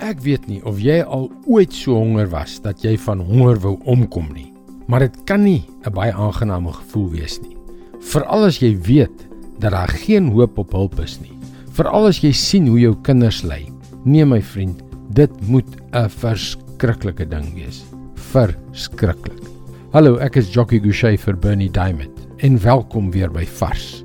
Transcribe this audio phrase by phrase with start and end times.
[0.00, 3.74] Ek weet nie of jy al ooit so honger was dat jy van honger wou
[3.84, 4.48] omkom nie.
[4.88, 7.56] Maar dit kan nie 'n baie aangename gevoel wees nie.
[8.00, 9.28] Veral as jy weet
[9.58, 11.36] dat daar geen hoop op hulp is nie.
[11.72, 13.68] Veral as jy sien hoe jou kinders ly.
[14.04, 14.82] Nee my vriend,
[15.12, 17.84] dit moet 'n verskriklike ding wees.
[18.14, 19.44] Verskriklik.
[19.92, 24.02] Hallo, ek is Jockey Gouchee vir Bernie Diamond en welkom weer by Vars.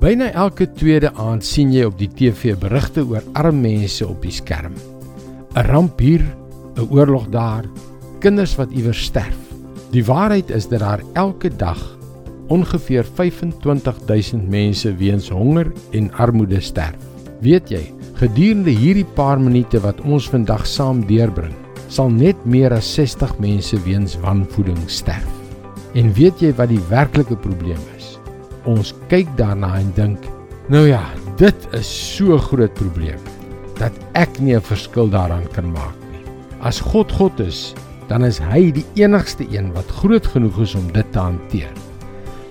[0.00, 4.30] Byna elke tweede aand sien jy op die TV berigte oor arme mense op die
[4.30, 4.93] skerm.
[5.54, 6.24] 'n ramp hier,
[6.74, 7.64] 'n oorlog daar,
[8.18, 9.38] kinders wat iewers sterf.
[9.90, 11.78] Die waarheid is dat daar elke dag
[12.48, 16.98] ongeveer 25000 mense weens honger en armoede sterf.
[17.40, 21.54] Weet jy, gedurende hierdie paar minute wat ons vandag saam deurbring,
[21.88, 25.30] sal net meer as 60 mense weens wanvoeding sterf.
[25.94, 28.18] En weet jy wat die werklike probleem is?
[28.66, 30.18] Ons kyk daarna en dink,
[30.68, 31.04] nou ja,
[31.36, 33.33] dit is so groot probleem
[33.78, 36.24] dat ek nie 'n verskil daaraan kan maak nie.
[36.60, 37.74] As God God is,
[38.08, 41.72] dan is hy die enigste een wat groot genoeg is om dit te hanteer.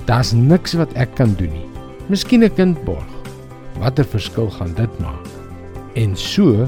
[0.05, 1.69] Daar's niks wat ek kan doen nie.
[2.09, 3.11] Miskien 'n kind borg.
[3.79, 5.27] Watter verskil gaan dit maak?
[5.95, 6.67] En so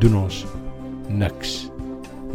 [0.00, 0.46] doen ons
[1.08, 1.70] niks.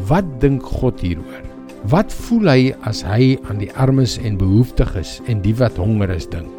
[0.08, 1.44] Wat dink God hieroor?
[1.90, 6.28] Wat voel hy as hy aan die armes en behoeftiges en die wat honger is
[6.28, 6.52] dink?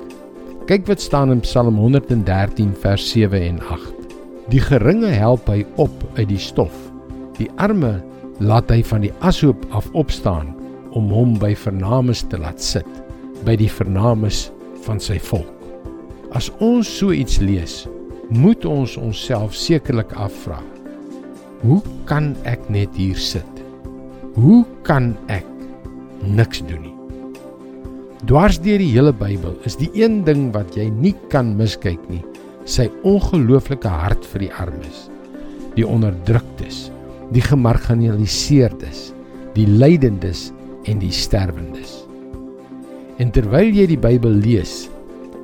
[0.66, 3.97] Kyk wat staan in Psalm 113 vers 7 en 8.
[4.48, 6.72] Die geringe help hy op uit die stof.
[7.36, 7.98] Die arme
[8.40, 10.54] laat hy van die ashoop af opstaan
[10.96, 12.88] om hom by vernames te laat sit,
[13.44, 14.46] by die vernames
[14.86, 15.52] van sy volk.
[16.32, 17.82] As ons so iets lees,
[18.32, 20.62] moet ons onsself sekerlik afvra:
[21.60, 23.64] Hoe kan ek net hier sit?
[24.38, 25.46] Hoe kan ek
[26.24, 26.94] niks doen nie?
[28.28, 32.24] Dwars deur die hele Bybel is die een ding wat jy nie kan miskyk nie,
[32.68, 35.06] sy ongelooflike hart vir die armes,
[35.76, 36.88] die onderdruktes,
[37.32, 39.08] die gemarginaliseerdes,
[39.56, 40.48] die lydendes
[40.88, 42.02] en die sterwendes.
[43.18, 44.86] En terwyl jy die Bybel lees,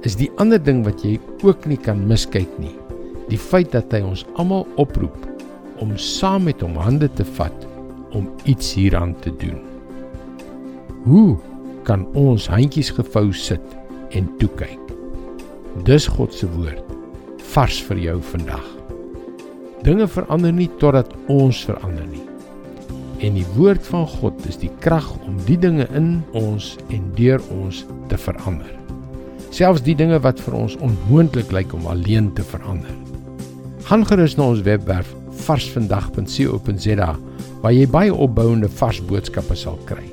[0.04, 2.74] is die ander ding wat jy ook nie kan miskyk nie,
[3.30, 5.16] die feit dat hy ons almal oproep
[5.82, 7.64] om saam met hom hande te vat
[8.14, 9.58] om iets hieraan te doen.
[11.08, 11.40] Hoe
[11.88, 13.64] kan ons handjies gevou sit
[14.14, 14.80] en toe kyk?
[15.88, 16.93] Dis God se woord
[17.54, 18.64] vars vir jou vandag.
[19.86, 22.22] Dinge verander nie totdat ons verander nie.
[23.22, 27.42] En die woord van God is die krag om die dinge in ons en deur
[27.54, 28.72] ons te verander.
[29.54, 32.90] Selfs die dinge wat vir ons onmoontlik lyk om alleen te verander.
[33.86, 35.14] Gaan gerus na ons webwerf
[35.46, 37.10] varsvandag.co.za
[37.62, 40.04] waar jy baie opbouende vars boodskappe sal kry.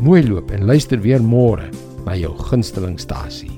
[0.00, 1.68] Mooi loop en luister weer môre
[2.06, 3.57] na jou gunstelingstasie.